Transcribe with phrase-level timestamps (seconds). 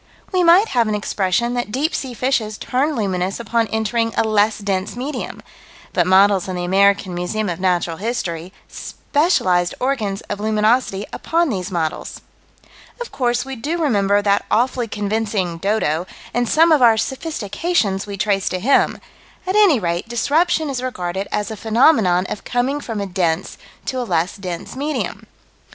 [0.31, 4.57] We might have an expression that deep sea fishes turn luminous upon entering a less
[4.57, 5.43] dense medium
[5.93, 11.69] but models in the American Museum of Natural History: specialized organs of luminosity upon these
[11.69, 12.19] models.
[12.99, 18.17] Of course we do remember that awfully convincing "dodo," and some of our sophistications we
[18.17, 18.99] trace to him
[19.45, 23.55] at any rate disruption is regarded as a phenomenon of coming from a dense
[23.85, 25.27] to a less dense medium.